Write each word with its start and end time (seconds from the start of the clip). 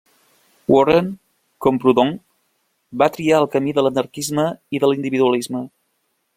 Warren, 0.75 1.11
com 1.65 1.77
Proudhon, 1.83 2.15
va 3.03 3.11
triar 3.19 3.43
el 3.43 3.47
camí 3.57 3.77
de 3.79 3.87
l'anarquisme 3.89 4.47
i 4.79 4.85
de 4.85 4.93
l'individualisme. 4.93 5.67